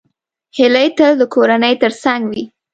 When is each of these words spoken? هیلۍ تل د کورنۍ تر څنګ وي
هیلۍ 0.57 0.87
تل 0.97 1.13
د 1.19 1.23
کورنۍ 1.33 1.73
تر 1.83 1.91
څنګ 2.03 2.21
وي 2.31 2.43